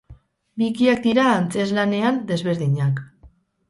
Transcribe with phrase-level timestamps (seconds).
[0.61, 3.09] Bikiak dira antzeslanean, desberdinak.